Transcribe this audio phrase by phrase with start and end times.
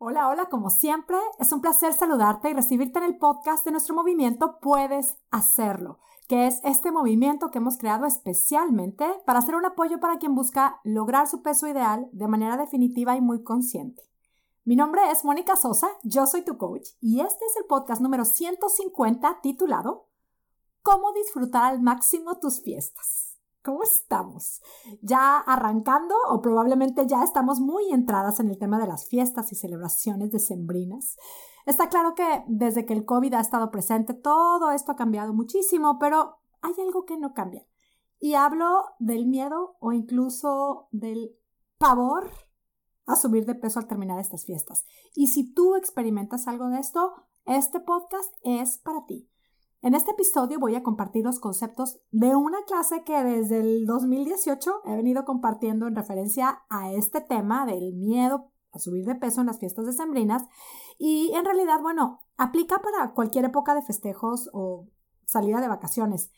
[0.00, 3.96] Hola, hola, como siempre, es un placer saludarte y recibirte en el podcast de nuestro
[3.96, 9.98] movimiento Puedes Hacerlo, que es este movimiento que hemos creado especialmente para hacer un apoyo
[9.98, 14.04] para quien busca lograr su peso ideal de manera definitiva y muy consciente.
[14.64, 18.24] Mi nombre es Mónica Sosa, yo soy tu coach y este es el podcast número
[18.24, 20.06] 150 titulado
[20.82, 23.27] ¿Cómo disfrutar al máximo tus fiestas?
[23.68, 24.62] ¿Cómo estamos?
[25.02, 29.56] ¿Ya arrancando o probablemente ya estamos muy entradas en el tema de las fiestas y
[29.56, 31.18] celebraciones decembrinas?
[31.66, 35.98] Está claro que desde que el COVID ha estado presente, todo esto ha cambiado muchísimo,
[35.98, 37.66] pero hay algo que no cambia.
[38.18, 41.36] Y hablo del miedo o incluso del
[41.76, 42.30] pavor
[43.04, 44.86] a subir de peso al terminar estas fiestas.
[45.14, 47.12] Y si tú experimentas algo de esto,
[47.44, 49.28] este podcast es para ti.
[49.80, 54.82] En este episodio voy a compartir los conceptos de una clase que desde el 2018
[54.84, 59.46] he venido compartiendo en referencia a este tema del miedo a subir de peso en
[59.46, 60.42] las fiestas decembrinas
[60.98, 64.88] y en realidad, bueno, aplica para cualquier época de festejos o
[65.26, 66.32] salida de vacaciones.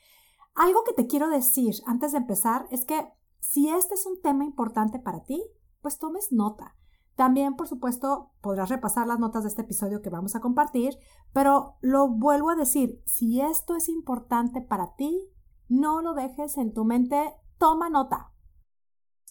[0.54, 3.08] Algo que te quiero decir antes de empezar es que
[3.40, 5.42] si este es un tema importante para ti,
[5.80, 6.76] pues tomes nota.
[7.20, 10.98] También, por supuesto, podrás repasar las notas de este episodio que vamos a compartir,
[11.34, 15.30] pero lo vuelvo a decir, si esto es importante para ti,
[15.68, 18.32] no lo dejes en tu mente, toma nota.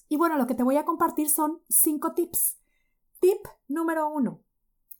[0.07, 2.59] Y bueno, lo que te voy a compartir son cinco tips.
[3.21, 4.43] Tip número uno,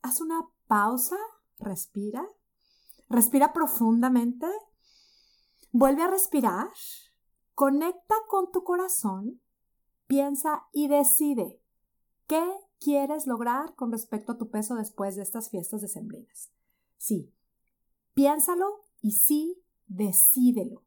[0.02, 1.18] haz una pausa,
[1.60, 2.28] respira,
[3.08, 4.48] respira profundamente,
[5.72, 6.72] vuelve a respirar,
[7.54, 9.40] conecta con tu corazón,
[10.08, 11.62] piensa y decide
[12.26, 12.44] qué
[12.80, 16.52] quieres lograr con respecto a tu peso después de estas fiestas decembrinas.
[16.98, 17.34] Sí,
[18.14, 20.84] piénsalo y sí, decídelo.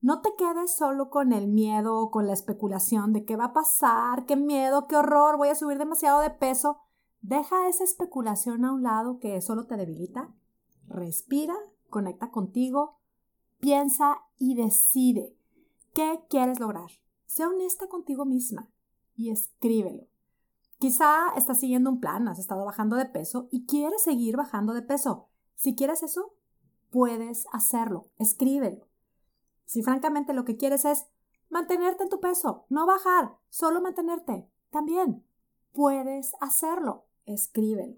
[0.00, 3.52] No te quedes solo con el miedo o con la especulación de qué va a
[3.52, 6.78] pasar, qué miedo, qué horror, voy a subir demasiado de peso.
[7.20, 10.32] Deja esa especulación a un lado que solo te debilita.
[10.86, 11.56] Respira,
[11.90, 13.00] conecta contigo,
[13.58, 15.34] piensa y decide
[15.94, 16.90] qué quieres lograr.
[17.26, 18.70] Sé honesta contigo misma
[19.16, 20.06] y escríbelo.
[20.78, 24.82] Quizá estás siguiendo un plan, has estado bajando de peso y quieres seguir bajando de
[24.82, 25.28] peso.
[25.56, 26.34] Si quieres eso,
[26.90, 28.06] puedes hacerlo.
[28.18, 28.86] Escríbelo.
[29.64, 31.06] Si francamente lo que quieres es
[31.50, 35.24] mantenerte en tu peso, no bajar, solo mantenerte, también
[35.72, 37.06] puedes hacerlo.
[37.26, 37.96] Escríbelo.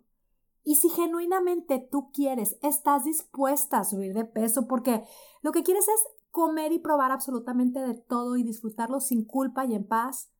[0.65, 5.05] Y si genuinamente tú quieres, estás dispuesta a subir de peso porque
[5.43, 9.75] lo que quieres es comer y probar absolutamente de todo y disfrutarlo sin culpa y
[9.75, 10.31] en paz,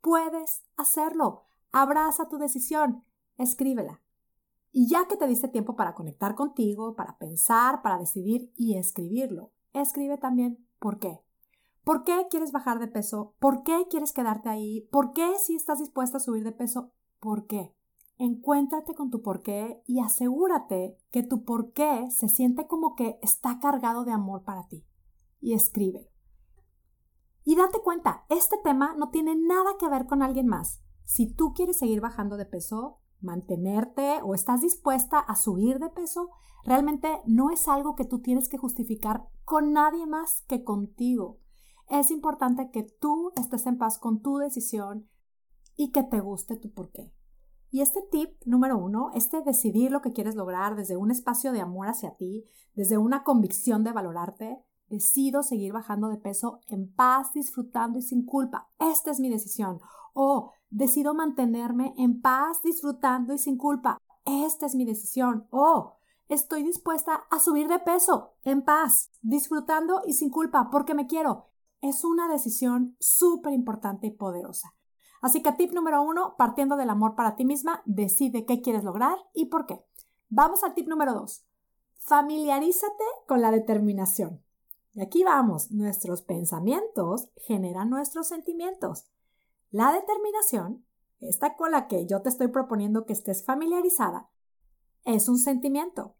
[0.00, 1.45] puedes hacerlo.
[1.72, 3.04] Abraza tu decisión,
[3.36, 4.00] escríbela.
[4.72, 9.52] Y ya que te diste tiempo para conectar contigo, para pensar, para decidir y escribirlo,
[9.72, 11.20] escribe también por qué.
[11.82, 13.34] ¿Por qué quieres bajar de peso?
[13.38, 14.88] ¿Por qué quieres quedarte ahí?
[14.90, 16.90] ¿Por qué si estás dispuesta a subir de peso?
[17.20, 17.74] ¿Por qué?
[18.18, 23.18] Encuéntrate con tu por qué y asegúrate que tu por qué se siente como que
[23.22, 24.84] está cargado de amor para ti.
[25.40, 26.08] Y escríbelo.
[27.44, 30.82] Y date cuenta, este tema no tiene nada que ver con alguien más.
[31.06, 36.30] Si tú quieres seguir bajando de peso, mantenerte o estás dispuesta a subir de peso,
[36.64, 41.38] realmente no es algo que tú tienes que justificar con nadie más que contigo.
[41.88, 45.08] Es importante que tú estés en paz con tu decisión
[45.76, 47.14] y que te guste tu porqué.
[47.70, 51.60] Y este tip número uno, este decidir lo que quieres lograr desde un espacio de
[51.60, 54.58] amor hacia ti, desde una convicción de valorarte,
[54.88, 58.70] decido seguir bajando de peso en paz, disfrutando y sin culpa.
[58.80, 59.80] Esta es mi decisión.
[60.14, 63.96] O decido mantenerme en paz, disfrutando y sin culpa.
[64.26, 65.46] Esta es mi decisión.
[65.50, 65.96] O
[66.28, 71.46] estoy dispuesta a subir de peso en paz, disfrutando y sin culpa porque me quiero.
[71.80, 74.74] Es una decisión súper importante y poderosa.
[75.22, 79.16] Así que tip número uno, partiendo del amor para ti misma, decide qué quieres lograr
[79.32, 79.82] y por qué.
[80.28, 81.46] Vamos al tip número dos.
[81.96, 84.42] Familiarízate con la determinación.
[84.92, 89.06] Y aquí vamos, nuestros pensamientos generan nuestros sentimientos.
[89.70, 90.84] La determinación,
[91.20, 94.28] esta con la que yo te estoy proponiendo que estés familiarizada,
[95.04, 96.16] es un sentimiento.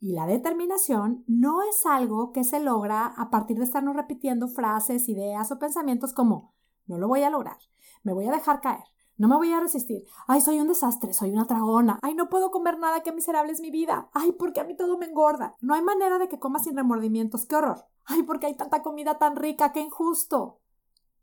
[0.00, 5.08] Y la determinación no es algo que se logra a partir de estarnos repitiendo frases,
[5.08, 6.54] ideas o pensamientos como
[6.86, 7.56] no lo voy a lograr,
[8.02, 8.84] me voy a dejar caer,
[9.16, 12.50] no me voy a resistir, ay, soy un desastre, soy una tragona, ay, no puedo
[12.50, 15.56] comer nada, qué miserable es mi vida, ay, porque a mí todo me engorda.
[15.60, 17.86] No hay manera de que comas sin remordimientos, qué horror.
[18.04, 20.60] Ay, porque hay tanta comida tan rica, qué injusto.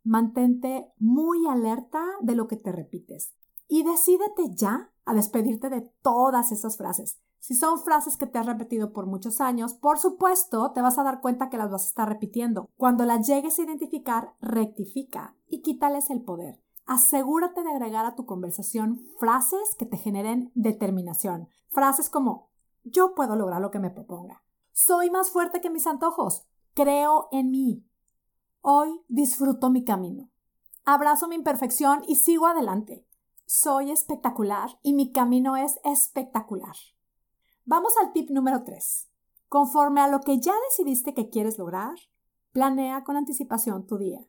[0.04, 3.34] Mantente muy alerta de lo que te repites
[3.68, 7.22] y decídete ya a despedirte de todas esas frases.
[7.40, 11.04] Si son frases que te has repetido por muchos años, por supuesto te vas a
[11.04, 12.70] dar cuenta que las vas a estar repitiendo.
[12.78, 16.62] Cuando las llegues a identificar, rectifica y quítales el poder.
[16.86, 21.48] asegúrate de agregar a tu conversación frases que te generen determinación.
[21.70, 22.50] Frases como
[22.84, 24.44] yo puedo lograr lo que me proponga.
[24.74, 26.46] Soy más fuerte que mis antojos.
[26.74, 27.86] Creo en mí.
[28.64, 30.30] Hoy disfruto mi camino.
[30.86, 33.08] Abrazo mi imperfección y sigo adelante.
[33.48, 36.76] Soy espectacular y mi camino es espectacular.
[37.66, 39.10] Vamos al tip número 3.
[39.50, 41.96] Conforme a lo que ya decidiste que quieres lograr,
[42.52, 44.28] planea con anticipación tu día.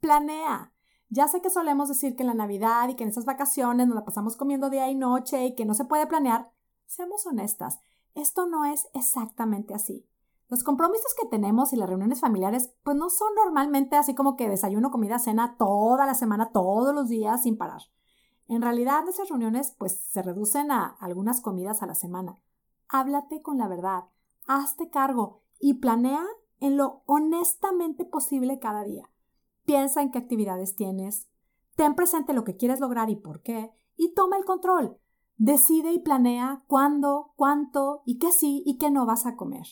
[0.00, 0.74] Planea.
[1.08, 3.94] Ya sé que solemos decir que en la Navidad y que en esas vacaciones nos
[3.96, 6.52] la pasamos comiendo día y noche y que no se puede planear.
[6.84, 7.80] Seamos honestas,
[8.14, 10.06] esto no es exactamente así.
[10.54, 14.48] Los compromisos que tenemos y las reuniones familiares pues no son normalmente así como que
[14.48, 17.82] desayuno, comida, cena toda la semana, todos los días sin parar.
[18.46, 22.38] En realidad nuestras reuniones pues se reducen a algunas comidas a la semana.
[22.86, 24.04] Háblate con la verdad,
[24.46, 26.24] hazte cargo y planea
[26.60, 29.10] en lo honestamente posible cada día.
[29.64, 31.28] Piensa en qué actividades tienes,
[31.74, 35.00] ten presente lo que quieres lograr y por qué, y toma el control.
[35.36, 39.66] Decide y planea cuándo, cuánto y qué sí y qué no vas a comer.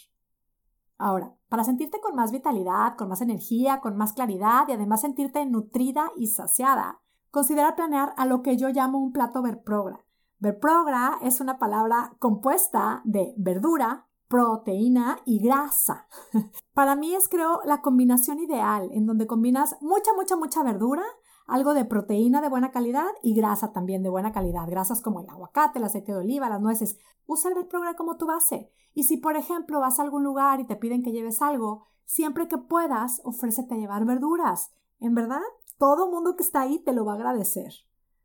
[1.03, 5.45] Ahora, para sentirte con más vitalidad, con más energía, con más claridad y además sentirte
[5.45, 7.01] nutrida y saciada,
[7.33, 9.99] considera planear a lo que yo llamo un plato verprogra.
[10.39, 16.07] Verprogra es una palabra compuesta de verdura, proteína y grasa.
[16.73, 21.03] Para mí es creo la combinación ideal en donde combinas mucha, mucha, mucha verdura,
[21.47, 24.69] algo de proteína de buena calidad y grasa también de buena calidad.
[24.69, 26.99] Grasas como el aguacate, el aceite de oliva, las nueces.
[27.27, 28.71] Usa el Verprogra como tu base.
[28.95, 32.49] Y si, por ejemplo, vas a algún lugar y te piden que lleves algo, siempre
[32.49, 34.73] que puedas, ofrécete a llevar verduras.
[35.01, 35.43] En verdad,
[35.79, 37.73] todo mundo que está ahí te lo va a agradecer.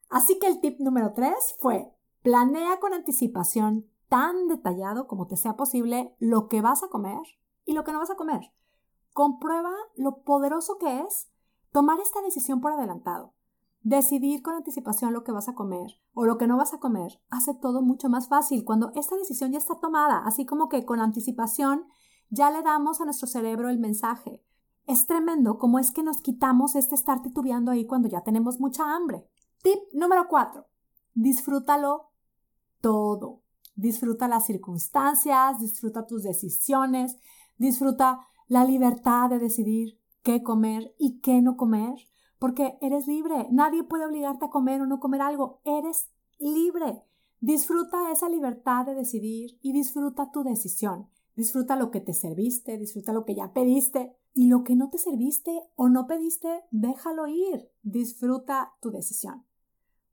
[0.09, 1.91] Así que el tip número 3 fue,
[2.21, 7.21] planea con anticipación tan detallado como te sea posible lo que vas a comer
[7.65, 8.53] y lo que no vas a comer.
[9.13, 11.29] Comprueba lo poderoso que es
[11.77, 13.35] tomar esta decisión por adelantado.
[13.83, 17.21] Decidir con anticipación lo que vas a comer o lo que no vas a comer
[17.29, 20.99] hace todo mucho más fácil cuando esta decisión ya está tomada, así como que con
[20.99, 21.85] anticipación
[22.31, 24.43] ya le damos a nuestro cerebro el mensaje.
[24.87, 28.95] Es tremendo cómo es que nos quitamos este estar titubeando ahí cuando ya tenemos mucha
[28.95, 29.29] hambre.
[29.61, 30.65] Tip número 4.
[31.13, 32.09] Disfrútalo
[32.81, 33.43] todo.
[33.75, 37.17] Disfruta las circunstancias, disfruta tus decisiones,
[37.59, 41.95] disfruta la libertad de decidir qué comer y qué no comer,
[42.37, 43.47] porque eres libre.
[43.49, 45.61] Nadie puede obligarte a comer o no comer algo.
[45.63, 47.01] Eres libre.
[47.39, 51.07] Disfruta esa libertad de decidir y disfruta tu decisión.
[51.37, 54.97] Disfruta lo que te serviste, disfruta lo que ya pediste y lo que no te
[54.97, 57.71] serviste o no pediste, déjalo ir.
[57.83, 59.45] Disfruta tu decisión.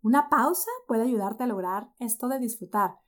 [0.00, 3.00] Una pausa puede ayudarte a lograr esto de disfrutar.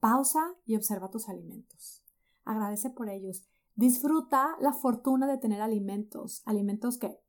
[0.00, 2.02] Pausa y observa tus alimentos.
[2.46, 3.46] Agradece por ellos.
[3.76, 7.20] Disfruta la fortuna de tener alimentos, alimentos que,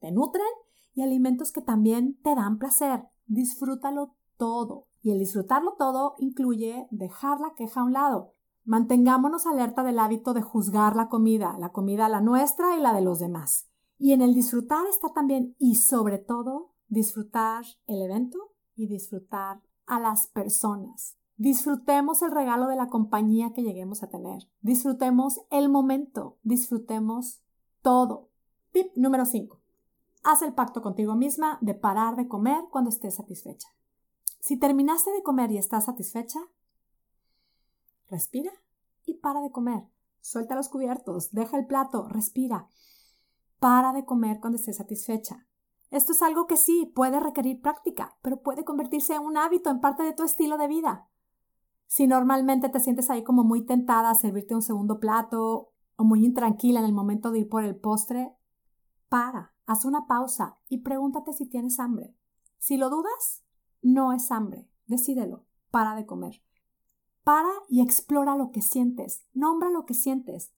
[0.00, 0.46] te nutren
[0.94, 3.02] y alimentos que también te dan placer.
[3.26, 4.86] Disfrútalo todo.
[5.02, 8.34] Y el disfrutarlo todo incluye dejar la queja a un lado.
[8.64, 13.00] Mantengámonos alerta del hábito de juzgar la comida, la comida la nuestra y la de
[13.00, 13.68] los demás.
[13.98, 18.38] Y en el disfrutar está también y sobre todo disfrutar el evento
[18.76, 21.17] y disfrutar a las personas.
[21.38, 24.48] Disfrutemos el regalo de la compañía que lleguemos a tener.
[24.60, 26.36] Disfrutemos el momento.
[26.42, 27.40] Disfrutemos
[27.80, 28.28] todo.
[28.72, 29.60] Tip número 5.
[30.24, 33.68] Haz el pacto contigo misma de parar de comer cuando estés satisfecha.
[34.40, 36.40] Si terminaste de comer y estás satisfecha,
[38.10, 38.50] respira
[39.06, 39.84] y para de comer.
[40.20, 42.68] Suelta los cubiertos, deja el plato, respira.
[43.60, 45.46] Para de comer cuando estés satisfecha.
[45.92, 49.80] Esto es algo que sí puede requerir práctica, pero puede convertirse en un hábito, en
[49.80, 51.08] parte de tu estilo de vida.
[51.88, 56.24] Si normalmente te sientes ahí como muy tentada a servirte un segundo plato o muy
[56.24, 58.36] intranquila en el momento de ir por el postre,
[59.08, 62.14] para, haz una pausa y pregúntate si tienes hambre.
[62.58, 63.42] Si lo dudas,
[63.80, 64.68] no es hambre.
[64.86, 65.46] Decídelo.
[65.70, 66.42] Para de comer.
[67.24, 69.24] Para y explora lo que sientes.
[69.32, 70.52] Nombra lo que sientes.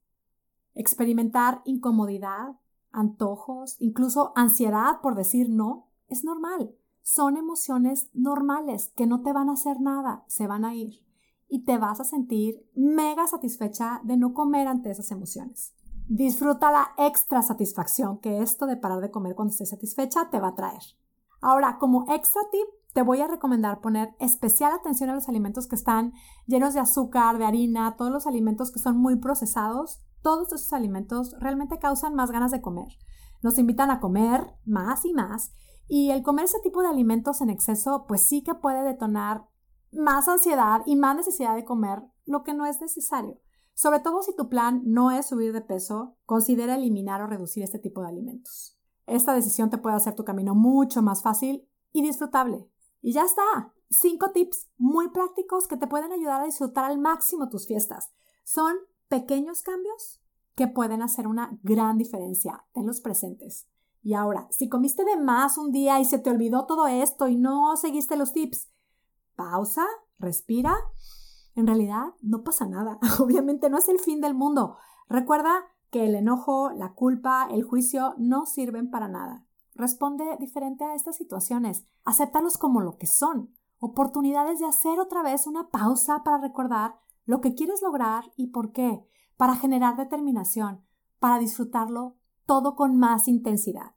[0.74, 2.56] Experimentar incomodidad,
[2.90, 6.74] antojos, incluso ansiedad por decir no, es normal.
[7.02, 11.08] Son emociones normales que no te van a hacer nada, se van a ir.
[11.50, 15.74] Y te vas a sentir mega satisfecha de no comer ante esas emociones.
[16.08, 20.48] Disfruta la extra satisfacción que esto de parar de comer cuando estés satisfecha te va
[20.48, 20.82] a traer.
[21.42, 25.76] Ahora, como extra tip, te voy a recomendar poner especial atención a los alimentos que
[25.76, 26.12] están
[26.46, 30.00] llenos de azúcar, de harina, todos los alimentos que son muy procesados.
[30.22, 32.88] Todos esos alimentos realmente causan más ganas de comer.
[33.42, 35.52] Nos invitan a comer más y más.
[35.88, 39.48] Y el comer ese tipo de alimentos en exceso, pues sí que puede detonar
[39.92, 43.40] más ansiedad y más necesidad de comer lo que no es necesario.
[43.74, 47.78] Sobre todo si tu plan no es subir de peso, considera eliminar o reducir este
[47.78, 48.76] tipo de alimentos.
[49.06, 52.68] Esta decisión te puede hacer tu camino mucho más fácil y disfrutable.
[53.00, 53.72] Y ya está.
[53.88, 58.12] Cinco tips muy prácticos que te pueden ayudar a disfrutar al máximo tus fiestas.
[58.44, 58.76] Son
[59.08, 60.20] pequeños cambios
[60.54, 62.64] que pueden hacer una gran diferencia.
[62.72, 63.66] Tenlos presentes.
[64.02, 67.36] Y ahora, si comiste de más un día y se te olvidó todo esto y
[67.36, 68.68] no seguiste los tips,
[69.40, 69.86] pausa,
[70.18, 70.76] respira.
[71.54, 72.98] En realidad, no pasa nada.
[73.20, 74.76] Obviamente no es el fin del mundo.
[75.08, 79.46] Recuerda que el enojo, la culpa, el juicio no sirven para nada.
[79.74, 81.86] Responde diferente a estas situaciones.
[82.04, 83.54] Acéptalos como lo que son.
[83.78, 88.72] Oportunidades de hacer otra vez una pausa para recordar lo que quieres lograr y por
[88.72, 89.02] qué.
[89.38, 90.84] Para generar determinación.
[91.18, 93.94] Para disfrutarlo todo con más intensidad.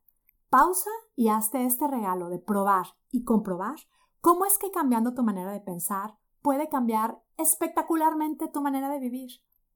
[0.49, 3.75] Pausa y hazte este regalo de probar y comprobar
[4.23, 9.31] cómo es que cambiando tu manera de pensar puede cambiar espectacularmente tu manera de vivir.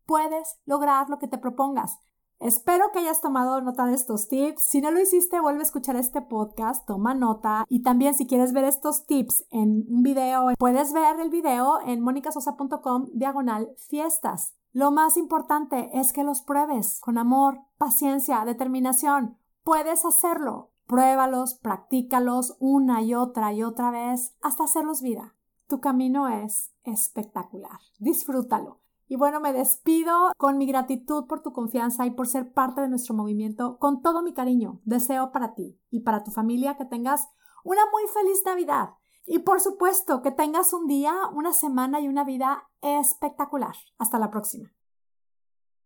[0.06, 2.00] Puedes lograr lo que te propongas.
[2.39, 4.63] Espero que hayas tomado nota de estos tips.
[4.63, 7.66] Si no lo hiciste, vuelve a escuchar este podcast, toma nota.
[7.68, 12.00] Y también si quieres ver estos tips en un video, puedes ver el video en
[12.00, 14.56] monicasosa.com diagonal fiestas.
[14.72, 19.38] Lo más importante es que los pruebes con amor, paciencia, determinación.
[19.66, 20.72] Puedes hacerlo.
[20.88, 25.36] Pruébalos, practícalos una y otra y otra vez hasta hacerlos vida.
[25.67, 27.79] Tu camino es espectacular.
[28.00, 28.79] Disfrútalo.
[29.10, 32.89] Y bueno, me despido con mi gratitud por tu confianza y por ser parte de
[32.89, 33.77] nuestro movimiento.
[33.79, 37.29] Con todo mi cariño, deseo para ti y para tu familia que tengas
[37.63, 38.91] una muy feliz Navidad.
[39.25, 43.75] Y por supuesto, que tengas un día, una semana y una vida espectacular.
[43.98, 44.72] Hasta la próxima.